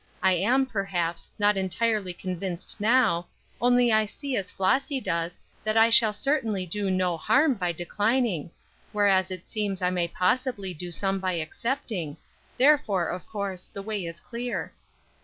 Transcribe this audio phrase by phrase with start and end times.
[0.23, 3.27] I am, perhaps, not entirely convinced now,
[3.61, 8.49] only I see as Flossy does, that I shall certainly do no harm by declining;
[8.93, 12.17] whereas it seems I may possibly do some by accepting;
[12.57, 14.73] therefore, of course, the way is clear."